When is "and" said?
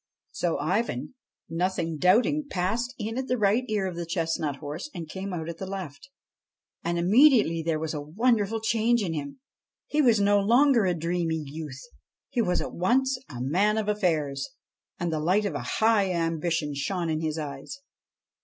4.95-5.07, 6.83-6.97, 8.07-8.17, 14.99-15.13